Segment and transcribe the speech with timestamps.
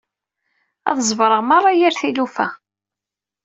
[0.89, 2.47] Ad ẓebreɣ merra yir tilufa.